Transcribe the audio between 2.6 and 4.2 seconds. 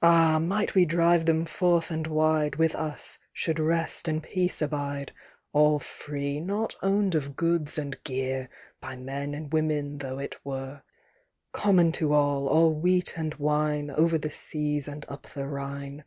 us should rest